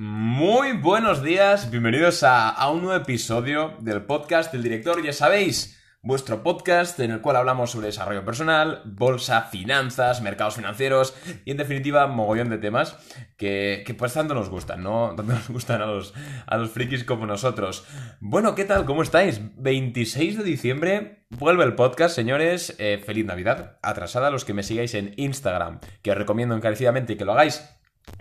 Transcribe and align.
Muy 0.00 0.74
buenos 0.74 1.24
días, 1.24 1.72
bienvenidos 1.72 2.22
a, 2.22 2.50
a, 2.50 2.70
un 2.70 2.82
nuevo 2.82 3.02
episodio 3.02 3.74
del 3.80 4.02
podcast 4.02 4.52
del 4.52 4.62
director, 4.62 5.02
ya 5.02 5.12
sabéis, 5.12 5.82
vuestro 6.02 6.44
podcast 6.44 7.00
en 7.00 7.10
el 7.10 7.20
cual 7.20 7.34
hablamos 7.34 7.72
sobre 7.72 7.88
desarrollo 7.88 8.24
personal, 8.24 8.82
bolsa, 8.84 9.42
finanzas, 9.42 10.22
mercados 10.22 10.54
financieros 10.54 11.16
y 11.44 11.50
en 11.50 11.56
definitiva 11.56 12.06
mogollón 12.06 12.48
de 12.48 12.58
temas 12.58 12.96
que, 13.36 13.82
que 13.84 13.94
pues 13.94 14.14
tanto 14.14 14.34
nos 14.34 14.50
gustan, 14.50 14.84
¿no? 14.84 15.08
Tanto 15.16 15.32
nos 15.32 15.48
gustan 15.48 15.82
a 15.82 15.86
los, 15.86 16.14
a 16.46 16.56
los 16.58 16.70
frikis 16.70 17.02
como 17.02 17.26
nosotros. 17.26 17.84
Bueno, 18.20 18.54
¿qué 18.54 18.64
tal? 18.64 18.84
¿Cómo 18.84 19.02
estáis? 19.02 19.40
26 19.56 20.38
de 20.38 20.44
diciembre 20.44 21.24
vuelve 21.28 21.64
el 21.64 21.74
podcast, 21.74 22.14
señores. 22.14 22.76
Eh, 22.78 23.02
feliz 23.04 23.26
Navidad. 23.26 23.78
Atrasada 23.82 24.28
a 24.28 24.30
los 24.30 24.44
que 24.44 24.54
me 24.54 24.62
sigáis 24.62 24.94
en 24.94 25.12
Instagram, 25.16 25.80
que 26.02 26.12
os 26.12 26.16
recomiendo 26.16 26.54
encarecidamente 26.54 27.16
que 27.16 27.24
lo 27.24 27.32
hagáis 27.32 27.77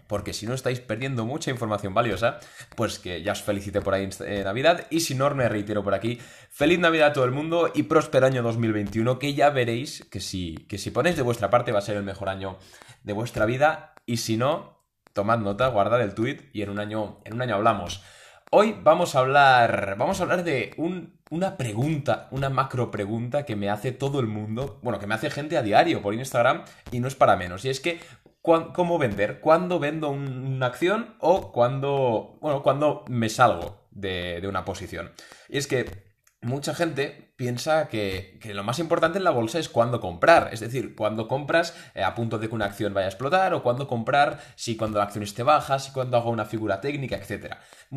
porque 0.07 0.34
si 0.34 0.47
no 0.47 0.53
estáis 0.53 0.79
perdiendo 0.79 1.25
mucha 1.25 1.52
información 1.52 1.93
valiosa, 1.93 2.39
pues 2.75 2.99
que 2.99 3.21
ya 3.21 3.34
os 3.34 3.43
felicite 3.43 3.81
por 3.81 3.93
ahí 3.93 4.09
eh, 4.25 4.41
Navidad. 4.43 4.88
Y 4.89 5.02
si 5.02 5.16
no, 5.16 5.30
me 5.35 5.49
reitero 5.49 5.83
por 5.83 5.93
aquí, 5.93 6.20
feliz 6.49 6.80
Navidad 6.80 7.09
a 7.09 7.13
todo 7.13 7.25
el 7.25 7.31
mundo 7.31 7.71
y 7.73 7.83
próspero 7.83 8.25
año 8.25 8.41
2021, 8.44 9.19
que 9.19 9.33
ya 9.33 9.49
veréis 9.49 10.05
que 10.09 10.19
si, 10.19 10.55
que 10.69 10.77
si 10.77 10.91
ponéis 10.91 11.16
de 11.16 11.23
vuestra 11.23 11.49
parte 11.49 11.72
va 11.72 11.80
a 11.80 11.83
ser 11.83 11.97
el 11.97 12.03
mejor 12.03 12.30
año 12.30 12.58
de 13.03 13.14
vuestra 13.14 13.45
vida. 13.45 13.94
Y 14.05 14.17
si 14.17 14.38
no, 14.38 14.83
tomad 15.14 15.39
nota, 15.39 15.67
guardad 15.67 16.02
el 16.02 16.14
tweet 16.14 16.49
y 16.53 16.61
en 16.61 16.69
un 16.69 16.80
año, 16.80 17.19
en 17.25 17.33
un 17.33 17.42
año 17.42 17.55
hablamos. 17.55 18.03
Hoy 18.49 18.77
vamos 18.81 19.14
a 19.14 19.19
hablar, 19.19 19.95
vamos 19.97 20.19
a 20.19 20.23
hablar 20.23 20.45
de 20.45 20.73
una 21.30 21.58
pregunta, 21.58 22.30
una 22.31 22.49
macro 22.49 22.92
pregunta 22.92 23.44
que 23.44 23.58
me 23.58 23.69
hace 23.69 23.92
todo 23.92 24.21
el 24.21 24.27
mundo, 24.27 24.80
bueno, 24.83 24.99
que 24.99 25.08
me 25.08 25.16
hace 25.16 25.30
gente 25.30 25.58
a 25.58 25.61
diario 25.61 26.02
por 26.02 26.14
Instagram 26.14 26.64
y 26.89 27.02
no 27.02 27.09
es 27.09 27.16
para 27.16 27.36
menos. 27.36 27.66
Y 27.66 27.69
es 27.69 27.81
que, 27.81 27.99
cómo 28.48 28.98
vender, 28.98 29.42
cuándo 29.42 29.78
vendo 29.80 30.09
una 30.09 30.66
acción 30.66 31.16
o 31.20 31.52
cuándo, 31.52 32.38
bueno, 32.42 32.64
cuándo 32.64 33.04
me 33.09 33.28
salgo 33.30 33.88
de, 33.92 34.42
una 34.48 34.64
posición. 34.64 35.12
Y 35.50 35.58
es 35.58 35.67
que 35.67 36.08
mucha 36.42 36.73
gente 36.73 37.34
piensa 37.36 37.89
que, 37.89 38.39
lo 38.54 38.64
más 38.64 38.80
importante 38.80 39.17
en 39.17 39.26
la 39.26 39.31
bolsa 39.31 39.59
es 39.59 39.67
cuándo 39.67 40.00
comprar, 40.00 40.50
es 40.54 40.62
decir, 40.62 40.95
cuándo 40.95 41.28
compras 41.28 41.76
eh, 41.94 42.04
a 42.04 42.16
punto 42.16 42.39
de 42.39 42.48
que 42.48 42.56
una 42.56 42.66
acción 42.66 42.94
vaya 42.94 43.08
a 43.08 43.09
explotar 43.09 43.54
o 43.54 43.64
cuándo 43.64 43.86
comprar 43.86 44.39
si 44.56 44.78
cuando 44.78 45.00
la 45.00 45.04
acción 45.04 45.23
esté 45.23 45.44
baja, 45.44 45.78
si 45.80 45.92
cuando 45.92 46.16
hago 46.16 46.30
una 46.30 46.45
figura 46.45 46.80
técnica, 46.80 47.17
etc. 47.17 47.56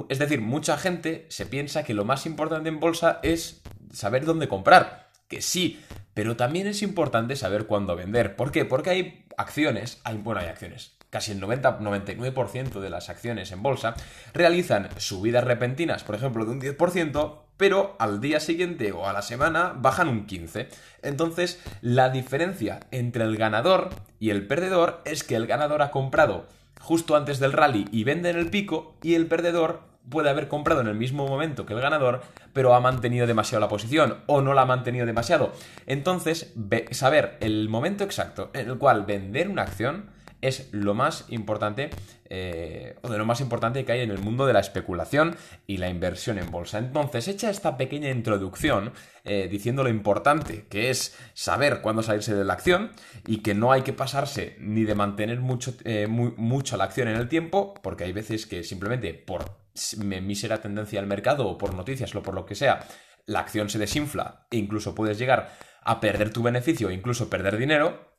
Es 0.09 0.19
decir, 0.19 0.41
mucha 0.41 0.77
gente 0.77 1.27
se 1.31 1.47
piensa 1.47 1.85
que 1.85 1.95
lo 1.95 2.05
más 2.05 2.27
importante 2.27 2.69
en 2.69 2.81
bolsa 2.81 3.20
es 3.23 3.62
saber 3.92 4.25
dónde 4.25 4.48
comprar, 4.48 5.11
que 5.29 5.42
sí, 5.42 5.81
pero 6.14 6.36
también 6.36 6.66
es 6.66 6.83
importante 6.83 7.36
saber 7.36 7.66
cuándo 7.66 7.97
vender. 7.97 8.36
¿Por 8.36 8.53
qué? 8.53 8.64
Porque 8.64 8.91
hay 8.91 9.25
acciones, 9.36 10.00
hay, 10.05 10.17
bueno, 10.19 10.41
hay 10.41 10.48
acciones, 10.48 10.92
casi 11.11 11.33
el 11.33 11.41
90-99% 11.41 12.80
de 12.80 12.91
las 12.91 13.08
acciones 13.08 13.52
en 13.52 13.62
bolsa 13.62 13.94
realizan 14.33 14.89
subidas 14.98 15.44
repentinas, 15.44 16.05
por 16.05 16.14
ejemplo, 16.14 16.44
de 16.44 16.52
un 16.52 16.61
10%, 16.61 17.39
pero 17.56 17.97
al 17.98 18.20
día 18.20 18.41
siguiente 18.41 18.92
o 18.92 19.06
a 19.06 19.12
la 19.12 19.22
semana 19.22 19.75
bajan 19.77 20.08
un 20.08 20.27
15%. 20.27 20.69
Entonces, 21.02 21.61
la 21.83 22.11
diferencia 22.11 22.80
entre 22.91 23.24
el 23.24 23.36
ganador 23.36 23.90
y 24.18 24.30
el 24.30 24.46
perdedor 24.46 25.02
es 25.05 25.24
que 25.24 25.36
el 25.36 25.46
ganador 25.46 25.83
ha 25.83 25.90
comprado 25.90 26.46
justo 26.80 27.14
antes 27.17 27.39
del 27.39 27.52
rally 27.52 27.86
y 27.92 28.05
vende 28.05 28.30
en 28.30 28.39
el 28.39 28.51
pico 28.51 28.96
y 29.02 29.14
el 29.14 29.27
perdedor 29.27 29.89
puede 30.08 30.30
haber 30.30 30.48
comprado 30.48 30.80
en 30.80 30.86
el 30.86 30.94
mismo 30.94 31.27
momento 31.27 31.66
que 31.66 31.74
el 31.74 31.80
ganador, 31.80 32.22
pero 32.52 32.74
ha 32.74 32.80
mantenido 32.80 33.27
demasiado 33.27 33.61
la 33.61 33.68
posición 33.68 34.18
o 34.27 34.40
no 34.40 34.55
la 34.55 34.62
ha 34.62 34.66
mantenido 34.66 35.06
demasiado. 35.06 35.52
Entonces, 35.86 36.55
saber 36.90 37.36
el 37.40 37.68
momento 37.68 38.05
exacto 38.05 38.50
en 38.55 38.68
el 38.68 38.78
cual 38.78 39.05
vender 39.05 39.48
una 39.48 39.62
acción 39.62 40.11
es 40.40 40.68
lo 40.72 40.94
más 40.94 41.27
importante, 41.28 41.90
eh, 42.28 42.96
o 43.02 43.08
de 43.08 43.18
lo 43.18 43.27
más 43.27 43.40
importante 43.40 43.84
que 43.84 43.92
hay 43.92 44.00
en 44.00 44.11
el 44.11 44.18
mundo 44.18 44.46
de 44.46 44.52
la 44.52 44.61
especulación 44.61 45.36
y 45.66 45.77
la 45.77 45.88
inversión 45.88 46.38
en 46.38 46.50
bolsa. 46.50 46.78
Entonces, 46.78 47.28
hecha 47.28 47.50
esta 47.50 47.77
pequeña 47.77 48.11
introducción, 48.11 48.92
eh, 49.24 49.48
diciendo 49.50 49.82
lo 49.82 49.90
importante 49.90 50.67
que 50.68 50.90
es 50.90 51.17
saber 51.34 51.82
cuándo 51.82 52.02
salirse 52.02 52.34
de 52.34 52.44
la 52.44 52.55
acción 52.55 52.92
y 53.27 53.38
que 53.38 53.55
no 53.55 53.72
hay 53.72 53.82
que 53.82 53.92
pasarse 53.92 54.56
ni 54.58 54.84
de 54.84 54.94
mantener 54.94 55.40
mucho, 55.40 55.74
eh, 55.84 56.06
mucho 56.06 56.77
la 56.77 56.84
acción 56.84 57.08
en 57.08 57.17
el 57.17 57.28
tiempo, 57.28 57.74
porque 57.82 58.05
hay 58.05 58.12
veces 58.12 58.46
que 58.46 58.64
simplemente 58.64 59.12
por 59.12 59.60
mísera 59.98 60.61
tendencia 60.61 61.01
al 61.01 61.07
mercado 61.07 61.48
o 61.48 61.58
por 61.58 61.75
noticias 61.75 62.14
o 62.14 62.23
por 62.23 62.35
lo 62.35 62.47
que 62.47 62.55
sea, 62.55 62.86
la 63.27 63.41
acción 63.41 63.69
se 63.69 63.79
desinfla 63.79 64.47
e 64.51 64.57
incluso 64.57 64.95
puedes 64.95 65.19
llegar 65.19 65.57
a 65.83 66.01
perder 66.01 66.33
tu 66.33 66.42
beneficio 66.42 66.91
e 66.91 66.95
incluso 66.95 67.31
perder 67.31 67.57
dinero, 67.57 68.11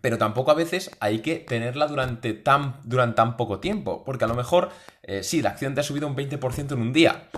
pero 0.00 0.18
tampoco 0.18 0.50
a 0.50 0.54
veces 0.54 0.90
hay 1.00 1.20
que 1.20 1.36
tenerla 1.36 1.86
durante 1.86 2.32
tan, 2.32 2.80
durante 2.84 3.16
tan 3.16 3.36
poco 3.36 3.60
tiempo, 3.60 4.04
porque 4.04 4.24
a 4.24 4.28
lo 4.28 4.34
mejor, 4.34 4.70
eh, 5.02 5.22
sí, 5.22 5.42
la 5.42 5.50
acción 5.50 5.74
te 5.74 5.80
ha 5.80 5.84
subido 5.84 6.06
un 6.06 6.16
20% 6.16 6.72
en 6.72 6.80
un 6.80 6.92
día, 6.92 7.28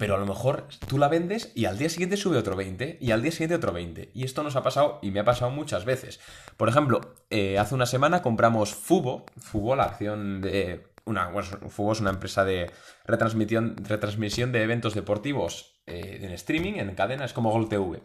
pero 0.00 0.14
a 0.14 0.18
lo 0.18 0.24
mejor 0.24 0.66
tú 0.88 0.96
la 0.96 1.08
vendes 1.08 1.52
y 1.54 1.66
al 1.66 1.76
día 1.76 1.90
siguiente 1.90 2.16
sube 2.16 2.38
otro 2.38 2.56
20 2.56 2.96
y 3.02 3.10
al 3.10 3.20
día 3.20 3.32
siguiente 3.32 3.56
otro 3.56 3.72
20. 3.72 4.12
Y 4.14 4.24
esto 4.24 4.42
nos 4.42 4.56
ha 4.56 4.62
pasado 4.62 4.98
y 5.02 5.10
me 5.10 5.20
ha 5.20 5.24
pasado 5.24 5.50
muchas 5.50 5.84
veces. 5.84 6.20
Por 6.56 6.70
ejemplo, 6.70 7.16
eh, 7.28 7.58
hace 7.58 7.74
una 7.74 7.84
semana 7.84 8.22
compramos 8.22 8.74
Fubo, 8.74 9.26
Fubo, 9.36 9.76
la 9.76 9.84
acción 9.84 10.40
de 10.40 10.86
una, 11.04 11.28
bueno, 11.28 11.48
Fubo 11.68 11.92
es 11.92 12.00
una 12.00 12.10
empresa 12.10 12.44
de 12.44 12.70
retransmisión, 13.04 13.76
retransmisión 13.76 14.52
de 14.52 14.62
eventos 14.62 14.94
deportivos 14.94 15.80
eh, 15.86 16.20
en 16.22 16.30
streaming, 16.30 16.74
en 16.74 16.94
cadena, 16.94 17.24
es 17.24 17.32
como 17.32 17.50
Gol 17.50 17.68
TV. 17.68 18.00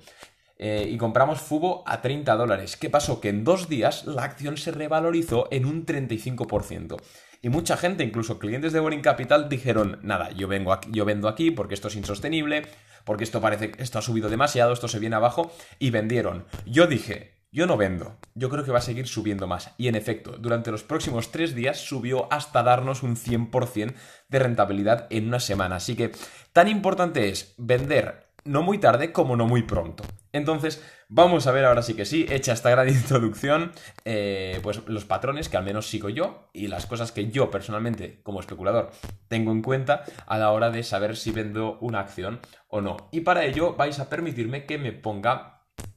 Eh, 0.57 0.87
y 0.89 0.97
compramos 0.97 1.41
Fubo 1.41 1.83
a 1.85 2.01
30 2.01 2.35
dólares. 2.35 2.77
¿Qué 2.77 2.89
pasó? 2.89 3.19
Que 3.19 3.29
en 3.29 3.43
dos 3.43 3.67
días 3.67 4.05
la 4.05 4.23
acción 4.23 4.57
se 4.57 4.71
revalorizó 4.71 5.47
en 5.51 5.65
un 5.65 5.85
35%. 5.85 6.97
Y 7.41 7.49
mucha 7.49 7.77
gente, 7.77 8.03
incluso 8.03 8.39
clientes 8.39 8.73
de 8.73 8.79
Boring 8.79 9.01
Capital, 9.01 9.49
dijeron, 9.49 9.99
nada, 10.01 10.31
yo, 10.31 10.47
vengo 10.47 10.79
yo 10.89 11.05
vendo 11.05 11.27
aquí 11.27 11.51
porque 11.51 11.75
esto 11.75 11.89
es 11.89 11.95
insostenible, 11.95 12.63
porque 13.03 13.23
esto 13.23 13.41
parece, 13.41 13.73
esto 13.77 13.99
ha 13.99 14.01
subido 14.01 14.29
demasiado, 14.29 14.73
esto 14.73 14.87
se 14.87 14.99
viene 14.99 15.15
abajo, 15.15 15.51
y 15.77 15.91
vendieron. 15.91 16.45
Yo 16.65 16.87
dije, 16.87 17.34
yo 17.55 17.67
no 17.67 17.77
vendo, 17.77 18.17
yo 18.33 18.49
creo 18.49 18.65
que 18.65 18.71
va 18.73 18.79
a 18.79 18.81
seguir 18.81 19.07
subiendo 19.07 19.47
más. 19.47 19.71
Y 19.77 19.87
en 19.87 19.95
efecto, 19.95 20.35
durante 20.37 20.71
los 20.71 20.83
próximos 20.83 21.31
tres 21.31 21.55
días 21.55 21.77
subió 21.79 22.31
hasta 22.31 22.63
darnos 22.63 23.01
un 23.01 23.15
100% 23.15 23.93
de 24.27 24.39
rentabilidad 24.39 25.07
en 25.09 25.29
una 25.29 25.39
semana. 25.39 25.77
Así 25.77 25.95
que 25.95 26.11
tan 26.51 26.67
importante 26.67 27.29
es 27.29 27.55
vender 27.57 28.27
no 28.43 28.61
muy 28.61 28.77
tarde 28.77 29.13
como 29.13 29.37
no 29.37 29.47
muy 29.47 29.63
pronto. 29.63 30.03
Entonces, 30.33 30.83
vamos 31.07 31.47
a 31.47 31.53
ver 31.53 31.63
ahora 31.63 31.81
sí 31.81 31.93
que 31.93 32.03
sí, 32.03 32.25
hecha 32.29 32.51
esta 32.51 32.69
gran 32.71 32.89
introducción, 32.89 33.71
eh, 34.03 34.59
pues 34.61 34.81
los 34.87 35.05
patrones 35.05 35.47
que 35.47 35.55
al 35.55 35.63
menos 35.63 35.87
sigo 35.87 36.09
yo 36.09 36.49
y 36.51 36.67
las 36.67 36.85
cosas 36.87 37.13
que 37.13 37.31
yo 37.31 37.49
personalmente 37.49 38.19
como 38.21 38.41
especulador 38.41 38.91
tengo 39.29 39.53
en 39.53 39.61
cuenta 39.61 40.03
a 40.27 40.37
la 40.37 40.51
hora 40.51 40.71
de 40.71 40.83
saber 40.83 41.15
si 41.15 41.31
vendo 41.31 41.77
una 41.79 42.01
acción 42.01 42.41
o 42.67 42.81
no. 42.81 42.97
Y 43.13 43.21
para 43.21 43.45
ello 43.45 43.75
vais 43.75 43.97
a 43.99 44.09
permitirme 44.09 44.65
que 44.65 44.77
me 44.77 44.91
ponga 44.91 45.54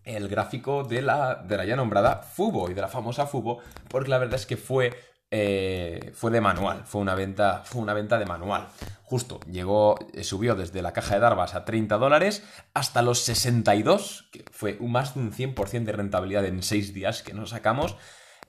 el 0.09 0.29
gráfico 0.29 0.85
de 0.85 1.03
la, 1.03 1.35
de 1.35 1.57
la 1.57 1.65
ya 1.65 1.77
nombrada 1.77 2.17
Fubo 2.17 2.71
y 2.71 2.75
de 2.75 2.81
la 2.81 2.89
famosa 2.89 3.27
Fubo, 3.27 3.61
porque 3.89 4.09
la 4.09 4.19
verdad 4.19 4.37
es 4.37 4.47
que 4.47 4.57
fue, 4.57 4.99
eh, 5.31 6.13
fue 6.15 6.31
de 6.31 6.41
manual, 6.41 6.85
fue 6.87 7.03
una, 7.03 7.15
venta, 7.15 7.63
fue 7.65 7.83
una 7.83 7.93
venta 7.93 8.19
de 8.19 8.25
manual. 8.25 8.69
Justo, 9.03 9.39
llegó, 9.51 9.99
eh, 10.15 10.25
subió 10.25 10.55
desde 10.55 10.81
la 10.81 10.93
caja 10.93 11.15
de 11.15 11.21
Darvas 11.21 11.55
a 11.55 11.65
30 11.65 11.99
dólares 11.99 12.43
hasta 12.73 13.03
los 13.03 13.21
62, 13.21 14.31
que 14.33 14.45
fue 14.51 14.79
más 14.81 15.15
de 15.15 15.21
un 15.21 15.33
100% 15.33 15.85
de 15.85 15.93
rentabilidad 15.93 16.47
en 16.47 16.63
6 16.63 16.95
días 16.95 17.23
que 17.23 17.35
nos 17.35 17.51
sacamos. 17.51 17.97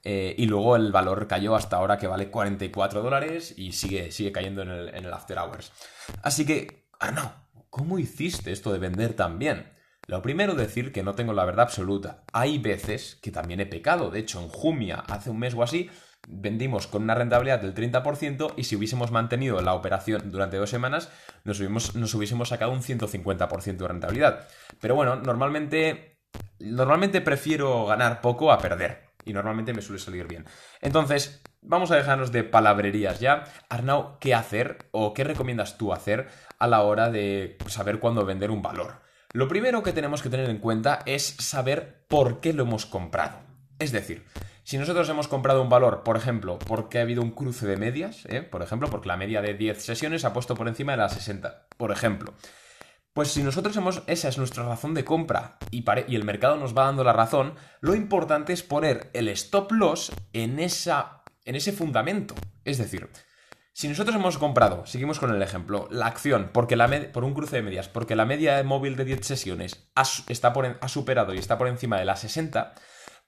Eh, 0.05 0.33
y 0.37 0.45
luego 0.45 0.77
el 0.77 0.93
valor 0.93 1.27
cayó 1.27 1.55
hasta 1.55 1.75
ahora 1.75 1.97
que 1.97 2.07
vale 2.07 2.31
44 2.31 3.01
dólares 3.01 3.53
y 3.57 3.73
sigue, 3.73 4.13
sigue 4.13 4.31
cayendo 4.31 4.61
en 4.61 4.69
el, 4.69 4.95
en 4.95 5.03
el 5.03 5.11
After 5.11 5.37
Hours. 5.37 5.73
Así 6.21 6.45
que, 6.45 6.87
ah, 7.01 7.11
no, 7.11 7.33
¿cómo 7.69 7.99
hiciste 7.99 8.53
esto 8.53 8.71
de 8.71 8.79
vender 8.79 9.13
tan 9.13 9.37
bien? 9.39 9.77
Lo 10.09 10.23
primero 10.23 10.55
decir 10.55 10.91
que 10.91 11.03
no 11.03 11.13
tengo 11.13 11.33
la 11.33 11.45
verdad 11.45 11.65
absoluta. 11.65 12.23
Hay 12.33 12.57
veces 12.57 13.19
que 13.21 13.29
también 13.29 13.59
he 13.59 13.67
pecado. 13.67 14.09
De 14.09 14.17
hecho, 14.17 14.41
en 14.41 14.47
Jumia, 14.47 15.03
hace 15.07 15.29
un 15.29 15.37
mes 15.37 15.53
o 15.53 15.61
así, 15.61 15.87
vendimos 16.27 16.87
con 16.87 17.03
una 17.03 17.13
rentabilidad 17.13 17.61
del 17.61 17.75
30% 17.75 18.55
y 18.57 18.63
si 18.63 18.75
hubiésemos 18.75 19.11
mantenido 19.11 19.61
la 19.61 19.75
operación 19.75 20.31
durante 20.31 20.57
dos 20.57 20.71
semanas, 20.71 21.11
nos, 21.43 21.59
hubiésemos 21.61 22.49
sacado 22.49 22.71
un 22.71 22.81
150% 22.81 23.77
de 23.77 23.87
rentabilidad. 23.87 24.47
Pero 24.81 24.95
bueno, 24.95 25.15
normalmente, 25.17 26.17
normalmente 26.57 27.21
prefiero 27.21 27.85
ganar 27.85 28.19
poco 28.19 28.51
a 28.51 28.57
perder. 28.57 29.09
Y 29.25 29.33
normalmente 29.33 29.75
me 29.75 29.83
suele 29.83 29.99
salir 29.99 30.27
bien. 30.27 30.45
Entonces, 30.81 31.43
vamos 31.61 31.91
a 31.91 31.97
dejarnos 31.97 32.31
de 32.31 32.43
palabrerías 32.43 33.19
ya. 33.19 33.43
Arnau, 33.69 34.17
¿qué 34.19 34.33
hacer 34.33 34.79
o 34.89 35.13
qué 35.13 35.23
recomiendas 35.23 35.77
tú 35.77 35.93
hacer 35.93 36.29
a 36.57 36.65
la 36.65 36.81
hora 36.81 37.11
de 37.11 37.57
saber 37.67 37.99
cuándo 37.99 38.25
vender 38.25 38.49
un 38.49 38.63
valor? 38.63 39.07
Lo 39.31 39.47
primero 39.47 39.83
que 39.83 39.93
tenemos 39.93 40.23
que 40.23 40.29
tener 40.29 40.49
en 40.49 40.57
cuenta 40.57 41.03
es 41.05 41.23
saber 41.23 42.03
por 42.07 42.39
qué 42.39 42.51
lo 42.51 42.63
hemos 42.63 42.87
comprado. 42.87 43.37
Es 43.77 43.91
decir, 43.91 44.25
si 44.63 44.79
nosotros 44.79 45.07
hemos 45.07 45.27
comprado 45.27 45.61
un 45.61 45.69
valor, 45.69 46.01
por 46.01 46.17
ejemplo, 46.17 46.57
porque 46.57 46.97
ha 46.97 47.03
habido 47.03 47.21
un 47.21 47.29
cruce 47.29 47.67
de 47.67 47.77
medias, 47.77 48.25
¿eh? 48.25 48.41
por 48.41 48.63
ejemplo, 48.63 48.89
porque 48.89 49.07
la 49.07 49.17
media 49.17 49.43
de 49.43 49.53
10 49.53 49.83
sesiones 49.83 50.25
ha 50.25 50.33
puesto 50.33 50.55
por 50.55 50.67
encima 50.67 50.93
de 50.93 50.97
las 50.97 51.13
60, 51.13 51.67
por 51.77 51.91
ejemplo. 51.91 52.33
Pues 53.13 53.27
si 53.27 53.43
nosotros 53.43 53.77
hemos, 53.77 54.01
esa 54.07 54.29
es 54.29 54.39
nuestra 54.39 54.67
razón 54.67 54.95
de 54.95 55.05
compra 55.05 55.59
y, 55.69 55.85
y, 56.07 56.15
el 56.15 56.23
mercado 56.23 56.57
nos 56.57 56.75
va 56.75 56.85
dando 56.85 57.03
la 57.03 57.13
razón, 57.13 57.53
lo 57.81 57.93
importante 57.93 58.51
es 58.51 58.63
poner 58.63 59.11
el 59.13 59.27
stop 59.27 59.71
loss 59.73 60.11
en, 60.33 60.59
esa, 60.59 61.23
en 61.45 61.55
ese 61.55 61.71
fundamento. 61.71 62.33
Es 62.65 62.79
decir, 62.79 63.09
Si 63.79 63.87
nosotros 63.87 64.13
hemos 64.13 64.37
comprado, 64.37 64.85
seguimos 64.85 65.19
con 65.19 65.33
el 65.33 65.41
ejemplo, 65.41 65.87
la 65.89 66.07
acción 66.07 66.49
porque 66.51 66.75
la 66.75 66.89
por 67.13 67.23
un 67.23 67.33
cruce 67.33 67.55
de 67.55 67.61
medias, 67.61 67.87
porque 67.87 68.17
la 68.17 68.25
media 68.25 68.61
móvil 68.61 68.97
de 68.97 69.05
10 69.05 69.25
sesiones 69.25 69.89
ha, 69.95 70.03
está 70.27 70.53
ha 70.81 70.87
superado 70.89 71.33
y 71.33 71.37
está 71.37 71.57
por 71.57 71.69
encima 71.69 71.97
de 71.97 72.03
las 72.03 72.19
60, 72.19 72.73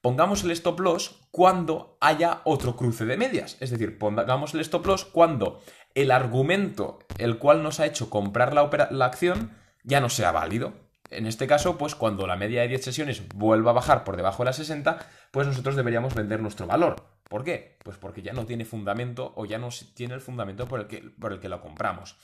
pongamos 0.01 0.43
el 0.43 0.51
stop 0.51 0.81
loss 0.81 1.21
cuando 1.31 1.97
haya 2.01 2.41
otro 2.43 2.75
cruce 2.75 3.05
de 3.05 3.15
medias. 3.15 3.55
Es 3.61 3.69
decir, 3.69 3.97
pongamos 3.97 4.53
el 4.53 4.59
stop 4.59 4.87
loss 4.87 5.05
cuando 5.05 5.61
el 5.95 6.11
argumento 6.11 6.99
el 7.17 7.37
cual 7.37 7.63
nos 7.63 7.79
ha 7.79 7.85
hecho 7.85 8.09
comprar 8.09 8.53
la, 8.53 8.89
la 8.91 9.05
acción 9.05 9.55
ya 9.85 10.01
no 10.01 10.09
sea 10.09 10.33
válido. 10.33 10.73
En 11.11 11.27
este 11.27 11.47
caso, 11.47 11.77
pues 11.77 11.95
cuando 11.95 12.27
la 12.27 12.35
media 12.35 12.63
de 12.63 12.67
10 12.67 12.83
sesiones 12.83 13.25
vuelva 13.29 13.71
a 13.71 13.75
bajar 13.75 14.03
por 14.03 14.17
debajo 14.17 14.43
de 14.43 14.47
las 14.47 14.57
60, 14.57 14.99
pues 15.31 15.47
nosotros 15.47 15.77
deberíamos 15.77 16.13
vender 16.13 16.41
nuestro 16.41 16.67
valor. 16.67 17.20
¿Por 17.31 17.45
qué? 17.45 17.77
Pues 17.81 17.95
porque 17.95 18.21
ya 18.21 18.33
no 18.33 18.45
tiene 18.45 18.65
fundamento 18.65 19.31
o 19.37 19.45
ya 19.45 19.57
no 19.57 19.69
tiene 19.93 20.15
el 20.15 20.19
fundamento 20.19 20.67
por 20.67 20.81
el 20.81 20.87
que, 20.87 20.99
por 21.17 21.31
el 21.31 21.39
que 21.39 21.47
lo 21.47 21.61
compramos. 21.61 22.17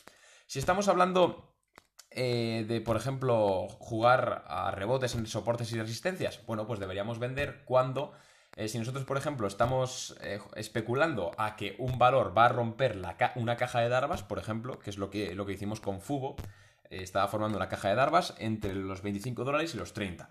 Si 0.47 0.59
estamos 0.59 0.89
hablando 0.89 1.55
eh, 2.11 2.65
de, 2.67 2.81
por 2.81 2.97
ejemplo, 2.97 3.69
jugar 3.69 4.43
a 4.47 4.69
rebotes 4.71 5.15
en 5.15 5.25
soportes 5.25 5.71
y 5.71 5.79
resistencias, 5.79 6.45
bueno, 6.45 6.67
pues 6.67 6.81
deberíamos 6.81 7.19
vender 7.19 7.63
cuando, 7.63 8.11
eh, 8.57 8.67
si 8.67 8.79
nosotros, 8.79 9.05
por 9.05 9.15
ejemplo, 9.15 9.47
estamos 9.47 10.17
eh, 10.19 10.41
especulando 10.55 11.31
a 11.37 11.55
que 11.55 11.77
un 11.79 11.97
valor 11.97 12.37
va 12.37 12.47
a 12.47 12.49
romper 12.49 12.99
una 13.35 13.55
caja 13.55 13.79
de 13.79 13.87
Darvas, 13.87 14.23
por 14.23 14.39
ejemplo, 14.39 14.77
que 14.77 14.89
es 14.89 14.97
lo 14.97 15.09
que, 15.09 15.33
lo 15.35 15.45
que 15.45 15.53
hicimos 15.53 15.79
con 15.79 16.01
Fubo, 16.01 16.35
estaba 16.89 17.29
formando 17.29 17.57
una 17.57 17.69
caja 17.69 17.87
de 17.87 17.95
Darvas 17.95 18.35
entre 18.39 18.75
los 18.75 19.01
25 19.01 19.45
dólares 19.45 19.73
y 19.73 19.77
los 19.77 19.93
30. 19.93 20.29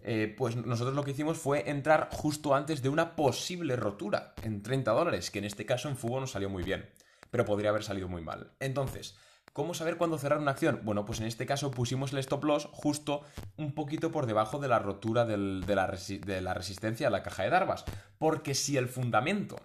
Eh, 0.00 0.34
pues 0.36 0.56
nosotros 0.56 0.94
lo 0.94 1.04
que 1.04 1.10
hicimos 1.10 1.38
fue 1.38 1.68
entrar 1.68 2.08
justo 2.12 2.54
antes 2.54 2.82
de 2.82 2.88
una 2.88 3.16
posible 3.16 3.76
rotura 3.76 4.34
en 4.42 4.62
30 4.62 4.92
dólares, 4.92 5.30
que 5.30 5.38
en 5.38 5.44
este 5.44 5.66
caso 5.66 5.88
en 5.88 5.96
Fubo 5.96 6.20
nos 6.20 6.32
salió 6.32 6.48
muy 6.48 6.62
bien, 6.62 6.88
pero 7.30 7.44
podría 7.44 7.70
haber 7.70 7.82
salido 7.82 8.08
muy 8.08 8.22
mal. 8.22 8.52
Entonces, 8.60 9.16
¿cómo 9.52 9.74
saber 9.74 9.96
cuándo 9.96 10.18
cerrar 10.18 10.38
una 10.38 10.52
acción? 10.52 10.80
Bueno, 10.84 11.04
pues 11.04 11.20
en 11.20 11.26
este 11.26 11.46
caso 11.46 11.70
pusimos 11.70 12.12
el 12.12 12.18
stop 12.18 12.44
loss 12.44 12.68
justo 12.72 13.22
un 13.56 13.74
poquito 13.74 14.12
por 14.12 14.26
debajo 14.26 14.58
de 14.58 14.68
la 14.68 14.78
rotura 14.78 15.24
de, 15.24 15.36
la 15.36 15.86
de 15.88 16.40
la 16.40 16.54
resistencia 16.54 17.08
a 17.08 17.10
la 17.10 17.22
caja 17.22 17.42
de 17.42 17.50
Darvas, 17.50 17.84
porque 18.18 18.54
si 18.54 18.76
el 18.76 18.88
fundamento, 18.88 19.56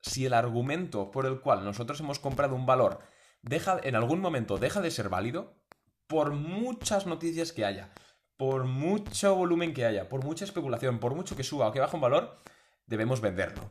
si 0.00 0.24
el 0.24 0.32
argumento 0.32 1.10
por 1.10 1.26
el 1.26 1.40
cual 1.40 1.64
nosotros 1.64 2.00
hemos 2.00 2.18
comprado 2.18 2.54
un 2.54 2.66
valor 2.66 3.00
deja, 3.42 3.78
en 3.82 3.96
algún 3.96 4.20
momento 4.20 4.58
deja 4.58 4.80
de 4.80 4.90
ser 4.90 5.08
válido, 5.08 5.60
por 6.06 6.32
muchas 6.32 7.06
noticias 7.06 7.52
que 7.52 7.64
haya, 7.64 7.92
por 8.40 8.64
mucho 8.64 9.34
volumen 9.34 9.74
que 9.74 9.84
haya, 9.84 10.08
por 10.08 10.24
mucha 10.24 10.46
especulación, 10.46 10.98
por 10.98 11.14
mucho 11.14 11.36
que 11.36 11.44
suba 11.44 11.68
o 11.68 11.72
que 11.72 11.80
baje 11.80 11.94
un 11.94 12.00
valor, 12.00 12.38
debemos 12.86 13.20
venderlo. 13.20 13.70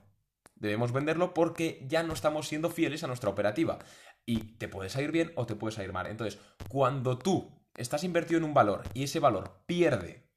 Debemos 0.54 0.92
venderlo 0.92 1.34
porque 1.34 1.84
ya 1.88 2.04
no 2.04 2.14
estamos 2.14 2.48
siendo 2.48 2.70
fieles 2.70 3.04
a 3.04 3.08
nuestra 3.08 3.32
operativa. 3.32 3.80
Y 4.28 4.58
te 4.60 4.68
puede 4.68 4.92
salir 4.92 5.12
bien 5.12 5.32
o 5.34 5.48
te 5.48 5.56
puede 5.56 5.76
salir 5.76 5.92
mal. 5.92 6.06
Entonces, 6.06 6.40
cuando 6.68 7.18
tú 7.18 7.50
estás 7.78 8.04
invertido 8.04 8.38
en 8.38 8.44
un 8.44 8.54
valor 8.54 8.84
y 8.94 9.06
ese 9.06 9.20
valor 9.20 9.64
pierde 9.66 10.30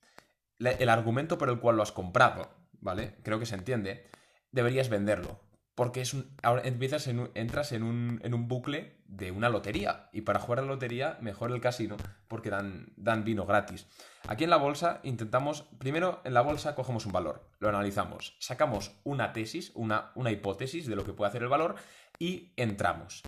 el 0.59 0.89
argumento 0.89 1.37
por 1.37 1.51
el 1.51 1.61
cual 1.61 1.77
lo 1.77 1.83
has 1.83 1.93
comprado, 1.93 2.49
¿vale? 2.81 3.17
Creo 3.25 3.39
que 3.39 3.45
se 3.45 3.57
entiende, 3.57 4.07
deberías 4.51 4.89
venderlo. 4.89 5.41
Porque 5.75 6.03
es 6.03 6.15
ahora 6.43 6.63
empiezas 6.65 7.07
en 7.07 7.31
entras 7.35 7.73
en 7.73 7.83
un, 7.83 8.21
en 8.23 8.35
un, 8.35 8.47
bucle 8.47 8.99
de 9.07 9.31
una 9.31 9.49
lotería. 9.49 10.11
Y 10.13 10.21
para 10.23 10.39
jugar 10.39 10.59
a 10.59 10.63
la 10.63 10.69
lotería, 10.69 11.17
mejor 11.23 11.51
el 11.51 11.61
casino, 11.61 11.97
porque 12.29 12.51
dan, 12.51 12.93
dan 12.97 13.25
vino 13.25 13.47
gratis. 13.47 13.87
Aquí 14.29 14.45
en 14.45 14.51
la 14.51 14.59
bolsa 14.59 15.01
intentamos, 15.03 15.63
primero 15.79 16.21
en 16.25 16.35
la 16.35 16.43
bolsa 16.43 16.75
cogemos 16.75 17.07
un 17.07 17.13
valor, 17.13 17.49
lo 17.59 17.71
analizamos, 17.71 18.37
sacamos 18.39 18.93
una 19.03 19.33
tesis, 19.33 19.73
una, 19.75 20.13
una 20.15 20.31
hipótesis 20.31 20.87
de 20.87 20.97
lo 20.97 21.05
que 21.05 21.15
puede 21.15 21.31
hacer 21.31 21.43
el 21.43 21.49
valor 21.49 21.77
y 22.19 22.53
entramos. 22.57 23.23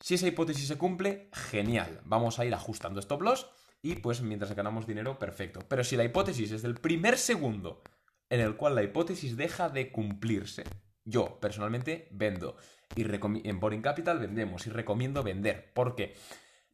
Si 0.00 0.14
esa 0.14 0.28
hipótesis 0.28 0.68
se 0.68 0.78
cumple, 0.78 1.28
genial. 1.32 2.00
Vamos 2.04 2.38
a 2.38 2.44
ir 2.44 2.54
ajustando 2.54 3.00
stop 3.00 3.22
loss 3.22 3.50
y 3.82 3.96
pues 3.96 4.22
mientras 4.22 4.54
ganamos 4.54 4.86
dinero, 4.86 5.18
perfecto. 5.18 5.60
Pero 5.68 5.84
si 5.84 5.96
la 5.96 6.04
hipótesis 6.04 6.52
es 6.52 6.62
del 6.62 6.74
primer 6.74 7.18
segundo 7.18 7.82
en 8.30 8.40
el 8.40 8.56
cual 8.56 8.74
la 8.74 8.82
hipótesis 8.82 9.36
deja 9.36 9.68
de 9.68 9.90
cumplirse, 9.90 10.64
yo, 11.08 11.40
personalmente, 11.40 12.08
vendo. 12.10 12.56
Y 12.94 13.02
en 13.48 13.60
Boring 13.60 13.80
Capital 13.80 14.18
vendemos 14.18 14.66
y 14.66 14.70
recomiendo 14.70 15.22
vender. 15.22 15.70
Porque 15.72 16.14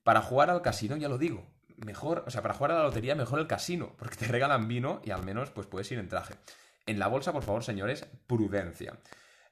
para 0.02 0.22
jugar 0.22 0.50
al 0.50 0.60
casino, 0.60 0.96
ya 0.96 1.08
lo 1.08 1.18
digo, 1.18 1.46
mejor, 1.76 2.24
o 2.26 2.30
sea, 2.30 2.42
para 2.42 2.54
jugar 2.54 2.72
a 2.72 2.78
la 2.78 2.82
lotería, 2.82 3.14
mejor 3.14 3.38
el 3.38 3.46
casino. 3.46 3.92
Porque 3.98 4.16
te 4.16 4.26
regalan 4.26 4.66
vino 4.66 5.00
y 5.04 5.12
al 5.12 5.24
menos 5.24 5.50
pues 5.50 5.66
puedes 5.66 5.90
ir 5.92 5.98
en 5.98 6.08
traje. 6.08 6.34
En 6.86 6.98
la 6.98 7.06
bolsa, 7.06 7.32
por 7.32 7.44
favor, 7.44 7.62
señores, 7.62 8.06
prudencia. 8.26 8.98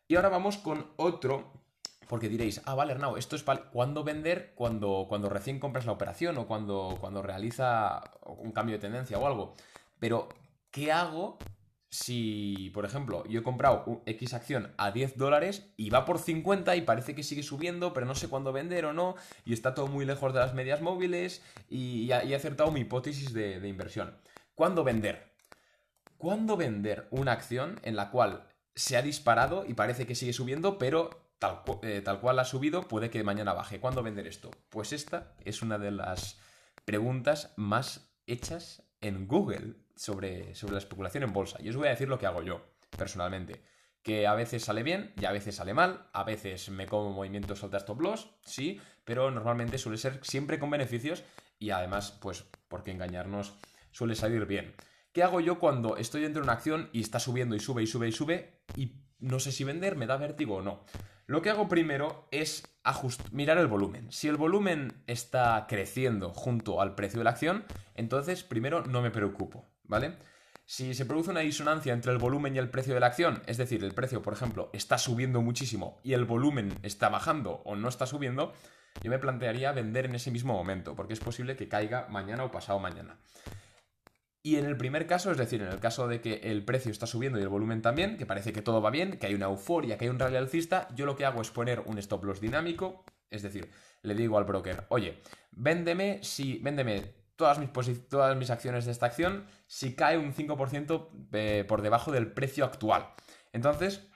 Y 0.08 0.16
ahora 0.16 0.28
vamos 0.28 0.58
con 0.58 0.90
otro 0.96 1.62
porque 2.08 2.28
diréis, 2.28 2.60
ah, 2.66 2.74
vale, 2.74 2.92
Arnau, 2.92 3.16
esto 3.16 3.36
es 3.36 3.44
cuando 3.72 4.04
vender 4.04 4.52
cuando, 4.54 5.06
cuando 5.08 5.30
recién 5.30 5.58
compras 5.58 5.86
la 5.86 5.92
operación 5.92 6.36
o 6.36 6.46
cuando, 6.46 6.98
cuando 7.00 7.22
realiza 7.22 8.02
un 8.26 8.52
cambio 8.52 8.74
de 8.74 8.80
tendencia 8.80 9.18
o 9.18 9.26
algo. 9.26 9.54
Pero, 9.98 10.28
¿qué 10.70 10.92
hago 10.92 11.38
si, 11.92 12.70
por 12.72 12.86
ejemplo, 12.86 13.22
yo 13.28 13.40
he 13.40 13.42
comprado 13.42 14.02
X 14.06 14.32
acción 14.32 14.72
a 14.78 14.92
10 14.92 15.18
dólares 15.18 15.70
y 15.76 15.90
va 15.90 16.06
por 16.06 16.18
50 16.18 16.74
y 16.74 16.80
parece 16.80 17.14
que 17.14 17.22
sigue 17.22 17.42
subiendo, 17.42 17.92
pero 17.92 18.06
no 18.06 18.14
sé 18.14 18.28
cuándo 18.28 18.50
vender 18.50 18.86
o 18.86 18.94
no, 18.94 19.14
y 19.44 19.52
está 19.52 19.74
todo 19.74 19.88
muy 19.88 20.06
lejos 20.06 20.32
de 20.32 20.40
las 20.40 20.54
medias 20.54 20.80
móviles 20.80 21.42
y, 21.68 22.10
he 22.10 22.34
acertado 22.34 22.70
mi 22.70 22.80
hipótesis 22.80 23.34
de, 23.34 23.60
de 23.60 23.68
inversión. 23.68 24.16
¿Cuándo 24.54 24.84
vender? 24.84 25.34
¿Cuándo 26.16 26.56
vender 26.56 27.08
una 27.10 27.32
acción 27.32 27.78
en 27.82 27.94
la 27.94 28.10
cual 28.10 28.48
se 28.74 28.96
ha 28.96 29.02
disparado 29.02 29.66
y 29.66 29.74
parece 29.74 30.06
que 30.06 30.14
sigue 30.14 30.32
subiendo, 30.32 30.78
pero 30.78 31.10
tal, 31.38 31.60
eh, 31.82 32.00
tal, 32.02 32.20
cual 32.20 32.38
ha 32.38 32.46
subido, 32.46 32.88
puede 32.88 33.10
que 33.10 33.22
mañana 33.22 33.52
baje. 33.52 33.80
¿Cuándo 33.80 34.02
vender 34.02 34.26
esto? 34.26 34.50
Pues 34.70 34.94
esta 34.94 35.34
es 35.44 35.60
una 35.60 35.76
de 35.76 35.90
las 35.90 36.38
preguntas 36.86 37.52
más 37.56 38.14
hechas 38.26 38.82
en 39.02 39.28
Google 39.28 39.74
sobre, 39.96 40.54
sobre 40.54 40.72
la 40.74 40.78
especulación 40.78 41.24
en 41.24 41.32
bolsa. 41.32 41.58
Y 41.60 41.68
os 41.68 41.76
voy 41.76 41.88
a 41.88 41.90
decir 41.90 42.08
lo 42.08 42.18
que 42.18 42.26
hago 42.26 42.42
yo, 42.42 42.64
personalmente. 42.96 43.62
Que 44.02 44.26
a 44.26 44.34
veces 44.34 44.64
sale 44.64 44.82
bien 44.82 45.12
y 45.20 45.26
a 45.26 45.32
veces 45.32 45.56
sale 45.56 45.74
mal, 45.74 46.08
a 46.12 46.24
veces 46.24 46.68
me 46.70 46.86
como 46.86 47.10
movimientos 47.12 47.62
alta 47.62 47.76
stop 47.76 48.00
loss, 48.00 48.30
sí, 48.42 48.80
pero 49.04 49.30
normalmente 49.30 49.78
suele 49.78 49.98
ser 49.98 50.18
siempre 50.22 50.58
con 50.58 50.70
beneficios 50.70 51.22
y 51.58 51.70
además, 51.70 52.18
pues, 52.20 52.44
porque 52.66 52.90
engañarnos 52.90 53.54
suele 53.92 54.16
salir 54.16 54.46
bien. 54.46 54.74
¿Qué 55.12 55.22
hago 55.22 55.40
yo 55.40 55.58
cuando 55.58 55.96
estoy 55.96 56.22
dentro 56.22 56.42
de 56.42 56.46
una 56.46 56.54
acción 56.54 56.88
y 56.92 57.00
está 57.00 57.20
subiendo 57.20 57.54
y 57.54 57.60
sube 57.60 57.82
y 57.82 57.86
sube 57.86 58.08
y 58.08 58.12
sube 58.12 58.62
y 58.74 58.92
no 59.18 59.38
sé 59.38 59.52
si 59.52 59.62
vender, 59.62 59.94
me 59.94 60.06
da 60.06 60.16
vértigo 60.16 60.56
o 60.56 60.62
no? 60.62 60.84
Lo 61.26 61.40
que 61.40 61.50
hago 61.50 61.68
primero 61.68 62.26
es 62.30 62.64
mirar 63.30 63.58
el 63.58 63.66
volumen. 63.66 64.10
Si 64.10 64.28
el 64.28 64.36
volumen 64.36 65.02
está 65.06 65.66
creciendo 65.68 66.30
junto 66.30 66.80
al 66.80 66.94
precio 66.94 67.20
de 67.20 67.24
la 67.24 67.30
acción, 67.30 67.64
entonces 67.94 68.42
primero 68.42 68.84
no 68.84 69.02
me 69.02 69.10
preocupo. 69.10 69.71
¿Vale? 69.92 70.16
Si 70.64 70.94
se 70.94 71.04
produce 71.04 71.30
una 71.30 71.40
disonancia 71.40 71.92
entre 71.92 72.12
el 72.12 72.18
volumen 72.18 72.56
y 72.56 72.58
el 72.58 72.70
precio 72.70 72.94
de 72.94 73.00
la 73.00 73.08
acción, 73.08 73.42
es 73.46 73.58
decir, 73.58 73.84
el 73.84 73.92
precio, 73.92 74.22
por 74.22 74.32
ejemplo, 74.32 74.70
está 74.72 74.96
subiendo 74.96 75.42
muchísimo 75.42 76.00
y 76.02 76.14
el 76.14 76.24
volumen 76.24 76.78
está 76.82 77.10
bajando 77.10 77.60
o 77.66 77.76
no 77.76 77.88
está 77.88 78.06
subiendo, 78.06 78.54
yo 79.02 79.10
me 79.10 79.18
plantearía 79.18 79.72
vender 79.72 80.06
en 80.06 80.14
ese 80.14 80.30
mismo 80.30 80.54
momento, 80.54 80.96
porque 80.96 81.12
es 81.12 81.20
posible 81.20 81.56
que 81.56 81.68
caiga 81.68 82.06
mañana 82.08 82.44
o 82.44 82.50
pasado 82.50 82.78
mañana. 82.78 83.18
Y 84.42 84.56
en 84.56 84.64
el 84.64 84.78
primer 84.78 85.06
caso, 85.06 85.30
es 85.30 85.36
decir, 85.36 85.60
en 85.60 85.68
el 85.68 85.78
caso 85.78 86.08
de 86.08 86.22
que 86.22 86.40
el 86.42 86.64
precio 86.64 86.90
está 86.90 87.06
subiendo 87.06 87.38
y 87.38 87.42
el 87.42 87.48
volumen 87.48 87.82
también, 87.82 88.16
que 88.16 88.24
parece 88.24 88.52
que 88.52 88.62
todo 88.62 88.80
va 88.80 88.90
bien, 88.90 89.18
que 89.18 89.26
hay 89.26 89.34
una 89.34 89.46
euforia, 89.46 89.98
que 89.98 90.06
hay 90.06 90.10
un 90.10 90.18
rally 90.18 90.36
alcista, 90.36 90.88
yo 90.94 91.04
lo 91.04 91.16
que 91.16 91.26
hago 91.26 91.42
es 91.42 91.50
poner 91.50 91.80
un 91.80 91.98
stop 91.98 92.24
loss 92.24 92.40
dinámico, 92.40 93.04
es 93.30 93.42
decir, 93.42 93.70
le 94.02 94.14
digo 94.14 94.38
al 94.38 94.44
broker, 94.44 94.86
oye, 94.88 95.22
véndeme 95.52 96.20
si, 96.22 96.58
véndeme 96.58 97.21
todas 97.42 97.58
mis, 97.58 98.08
todas 98.08 98.36
mis 98.36 98.50
acciones 98.50 98.84
de 98.84 98.92
esta 98.92 99.06
acción 99.06 99.46
si 99.66 99.96
cae 99.96 100.16
un 100.16 100.32
5% 100.32 101.08
eh, 101.32 101.64
por 101.66 101.82
debajo 101.82 102.12
del 102.12 102.30
precio 102.30 102.64
actual. 102.64 103.08
Entonces, 103.52 104.06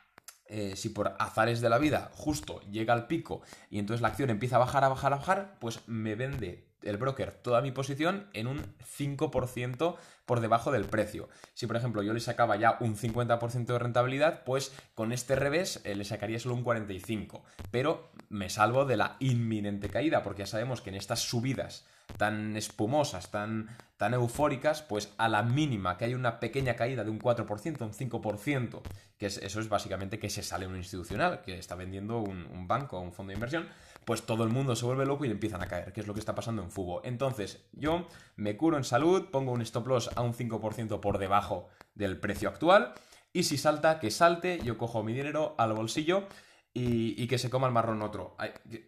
eh, 0.47 0.77
si 0.77 0.91
por 0.91 1.17
azares 1.19 1.61
de 1.61 1.69
la 1.69 1.79
vida 1.79 2.13
justo 2.13 2.61
llega 2.71 2.95
al 2.95 3.09
pico 3.09 3.43
y 3.69 3.81
entonces 3.81 4.01
la 4.01 4.09
acción 4.09 4.31
empieza 4.31 4.57
a 4.57 4.61
bajar, 4.61 4.85
a 4.85 4.89
bajar, 4.89 5.13
a 5.13 5.17
bajar, 5.17 5.57
pues 5.59 5.81
me 5.89 6.15
vende 6.15 6.69
el 6.87 6.97
broker 6.97 7.33
toda 7.33 7.61
mi 7.61 7.73
posición 7.73 8.29
en 8.33 8.47
un 8.47 8.63
5% 8.99 9.97
por 10.25 10.41
debajo 10.41 10.73
del 10.73 10.85
precio. 10.85 11.29
Si 11.55 11.67
por 11.67 11.77
ejemplo 11.77 12.03
yo 12.03 12.13
le 12.13 12.21
sacaba 12.21 12.57
ya 12.57 12.77
un 12.81 12.97
50% 12.97 13.67
de 13.67 13.79
rentabilidad, 13.79 14.45
pues 14.45 14.73
con 14.95 15.13
este 15.13 15.37
revés 15.37 15.81
eh, 15.85 15.95
le 15.95 16.05
sacaría 16.05 16.39
solo 16.39 16.55
un 16.55 16.65
45%. 16.65 17.41
Pero 17.71 18.11
me 18.29 18.51
salvo 18.51 18.85
de 18.85 18.97
la 18.97 19.17
inminente 19.21 19.89
caída, 19.89 20.23
porque 20.23 20.41
ya 20.43 20.47
sabemos 20.47 20.81
que 20.81 20.91
en 20.91 20.97
estas 20.97 21.21
subidas 21.21 21.87
tan 22.19 22.57
espumosas, 22.57 23.31
tan, 23.31 23.69
tan 23.97 24.15
eufóricas, 24.15 24.83
pues 24.83 25.13
a 25.19 25.29
la 25.29 25.43
mínima 25.43 25.97
que 25.97 26.07
hay 26.07 26.15
una 26.15 26.41
pequeña 26.41 26.75
caída 26.75 27.05
de 27.05 27.11
un 27.11 27.21
4%, 27.21 27.81
un 27.83 27.93
5%, 27.93 28.81
que 29.19 29.27
eso 29.27 29.61
es 29.61 29.69
básicamente 29.69 30.19
que 30.19 30.31
se 30.31 30.43
sale 30.43 30.67
un 30.67 30.77
institucional, 30.77 31.43
que 31.43 31.59
está 31.59 31.75
vendiendo 31.75 32.19
un, 32.19 32.47
un 32.47 32.69
banco 32.69 32.99
o 32.99 33.01
un 33.01 33.13
fondo 33.13 33.31
de 33.31 33.35
inversión, 33.35 33.69
pues 34.07 34.23
todo 34.23 34.45
el 34.45 34.51
mundo 34.51 34.77
se 34.77 34.87
vuelve 34.87 35.05
loco 35.05 35.25
y 35.25 35.31
empiezan 35.33 35.63
a 35.63 35.67
caer, 35.67 35.93
que 35.93 36.01
es 36.01 36.07
lo 36.07 36.15
que 36.15 36.21
está 36.21 36.37
pasando 36.37 36.63
en 36.63 36.71
Fubo. 36.71 37.03
Entonces, 37.05 37.67
yo 37.73 38.07
me 38.37 38.57
curo 38.57 38.77
en 38.77 38.85
salud, 38.85 39.31
pongo 39.33 39.51
un 39.51 39.63
stop 39.63 39.89
loss 39.89 40.11
a 40.15 40.23
un 40.23 40.33
5% 40.33 41.01
por 41.01 41.19
debajo 41.19 41.69
del 41.97 42.21
precio 42.21 42.49
actual, 42.49 42.95
y 43.33 43.43
si 43.43 43.59
salta, 43.59 43.99
que 43.99 44.13
salte, 44.13 44.61
yo 44.63 44.79
cojo 44.79 45.03
mi 45.03 45.13
dinero 45.13 45.57
al 45.59 45.73
bolsillo 45.73 46.29
y, 46.73 47.27
que 47.27 47.37
se 47.39 47.51
coma 47.51 47.67
el 47.67 47.73
marrón 47.73 48.01
otro. 48.01 48.37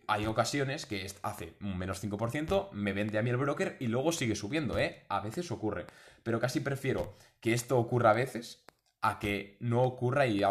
Hay, 0.06 0.26
ocasiones 0.26 0.86
que 0.86 1.04
hace 1.22 1.54
un 1.62 1.76
menos 1.76 2.00
5%, 2.00 2.70
me 2.70 2.92
vende 2.92 3.18
a 3.18 3.22
mí 3.22 3.30
el 3.30 3.38
broker 3.38 3.76
y 3.80 3.88
luego 3.88 4.12
sigue 4.12 4.36
subiendo, 4.36 4.78
¿eh? 4.78 5.04
A 5.08 5.18
veces 5.18 5.50
ocurre. 5.50 5.86
Pero 6.22 6.38
casi 6.38 6.60
prefiero 6.60 7.16
que 7.40 7.54
esto 7.54 7.76
ocurra 7.76 8.10
a 8.10 8.14
veces 8.14 8.64
a 9.00 9.18
que 9.18 9.56
no 9.60 9.82
ocurra 9.82 10.26
y, 10.26 10.42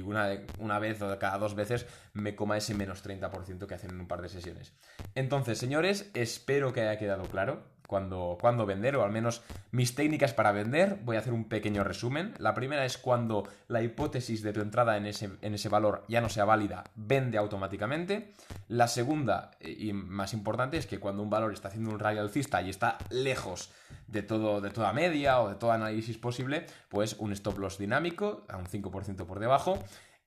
una, 0.00 0.30
una, 0.58 0.78
vez 0.78 1.02
o 1.02 1.18
cada 1.18 1.38
dos 1.38 1.54
veces 1.54 1.86
me 2.12 2.36
coma 2.36 2.56
ese 2.56 2.74
menos 2.74 3.04
30% 3.04 3.66
que 3.66 3.74
hacen 3.74 3.90
en 3.90 4.00
un 4.00 4.08
par 4.08 4.22
de 4.22 4.28
sesiones. 4.28 4.72
Entonces, 5.14 5.58
señores, 5.58 6.10
espero 6.14 6.72
que 6.72 6.82
haya 6.82 6.98
quedado 6.98 7.24
claro 7.24 7.78
cuando, 7.88 8.36
cuando 8.38 8.66
vender, 8.66 8.96
o 8.96 9.02
al 9.02 9.10
menos 9.10 9.42
mis 9.72 9.94
técnicas 9.94 10.34
para 10.34 10.52
vender. 10.52 10.98
Voy 11.04 11.16
a 11.16 11.20
hacer 11.20 11.32
un 11.32 11.48
pequeño 11.48 11.82
resumen. 11.82 12.34
La 12.38 12.54
primera 12.54 12.84
es 12.84 12.98
cuando 12.98 13.48
la 13.66 13.82
hipótesis 13.82 14.42
de 14.42 14.52
tu 14.52 14.60
entrada 14.60 14.98
en 14.98 15.06
ese, 15.06 15.30
en 15.40 15.54
ese 15.54 15.70
valor 15.70 16.04
ya 16.06 16.20
no 16.20 16.28
sea 16.28 16.44
válida, 16.44 16.84
vende 16.94 17.38
automáticamente. 17.38 18.34
La 18.68 18.88
segunda, 18.88 19.52
eh, 19.60 19.74
y 19.76 19.92
más 19.94 20.34
importante, 20.34 20.76
es 20.76 20.86
que 20.86 21.00
cuando 21.00 21.22
un 21.22 21.30
valor 21.30 21.52
está 21.52 21.68
haciendo 21.68 21.90
un 21.90 21.98
rally 21.98 22.18
alcista 22.18 22.60
y 22.60 22.68
está 22.68 22.98
lejos 23.08 23.72
de, 24.08 24.22
todo, 24.22 24.60
de 24.60 24.70
toda 24.70 24.92
media 24.92 25.40
o 25.40 25.48
de 25.48 25.54
todo 25.54 25.72
análisis 25.72 26.18
posible, 26.18 26.66
pues 26.88 27.16
un 27.18 27.32
stop 27.32 27.58
loss 27.58 27.78
dinámico 27.78 28.44
a 28.48 28.56
un 28.56 28.66
5% 28.66 29.26
por 29.26 29.38
debajo 29.38 29.78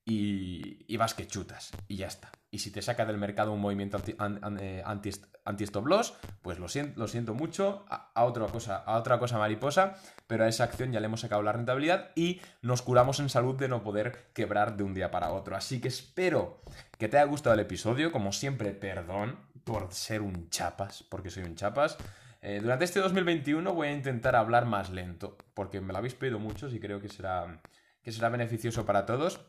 y, 0.06 0.98
vas 0.98 1.14
que 1.14 1.28
chutas 1.28 1.72
y 1.88 1.98
ya 1.98 2.08
está. 2.08 2.32
Y 2.50 2.60
si 2.60 2.72
te 2.72 2.82
saca 2.82 3.06
del 3.06 3.18
mercado 3.18 3.54
un 3.54 3.62
movimiento 3.62 4.02
eh, 4.60 4.84
anti-stop 4.86 5.88
loss, 5.88 6.16
pues 6.42 6.60
lo 6.60 6.68
siento, 6.68 7.00
lo 7.00 7.08
siento 7.08 7.34
mucho, 7.34 7.86
a, 7.90 8.24
otra 8.24 8.48
cosa, 8.48 8.78
a 8.78 8.98
otra 8.98 9.20
cosa 9.20 9.38
mariposa, 9.38 9.96
pero 10.28 10.44
a 10.44 10.48
esa 10.48 10.66
acción 10.66 10.92
ya 10.92 11.00
le 11.00 11.06
hemos 11.06 11.22
sacado 11.22 11.44
la 11.44 11.54
rentabilidad 11.54 12.12
y 12.16 12.42
nos 12.62 12.82
curamos 12.82 13.20
en 13.20 13.30
salud 13.30 13.56
de 13.56 13.70
no 13.70 13.84
poder 13.84 14.32
quebrar 14.34 14.76
de 14.76 14.84
un 14.84 14.94
día 14.94 15.12
para 15.12 15.32
otro. 15.32 15.56
Así 15.56 15.80
que 15.80 15.88
espero 15.88 16.62
que 16.98 17.08
te 17.08 17.18
haya 17.18 17.26
gustado 17.26 17.54
el 17.54 17.62
episodio, 17.62 18.12
como 18.12 18.34
siempre, 18.34 18.74
perdón 18.74 19.38
por 19.64 19.94
ser 19.94 20.22
un 20.22 20.50
chapas, 20.50 21.04
porque 21.04 21.30
soy 21.30 21.44
un 21.44 21.56
chapas. 21.56 21.98
Eh, 22.42 22.60
durante 22.62 22.86
este 22.86 23.00
2021 23.00 23.74
voy 23.74 23.90
a 23.90 23.92
intentar 23.92 24.36
hablar 24.36 24.66
más 24.66 24.90
lento, 24.90 25.38
porque 25.54 25.80
me 25.80 25.94
lo 25.94 26.00
habéis 26.00 26.16
pedido 26.16 26.40
muchos 26.40 26.74
y 26.74 26.80
creo 26.80 27.00
que 27.00 27.08
será, 27.08 27.62
que 28.04 28.12
será 28.12 28.30
beneficioso 28.30 28.86
para 28.86 29.06
todos 29.06 29.40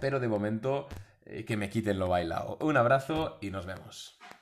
pero 0.00 0.20
de 0.20 0.28
momento 0.28 0.88
eh, 1.24 1.44
que 1.44 1.56
me 1.56 1.68
quiten 1.68 1.98
lo 1.98 2.08
bailado. 2.08 2.58
Un 2.60 2.76
abrazo 2.76 3.38
y 3.40 3.50
nos 3.50 3.66
vemos. 3.66 4.18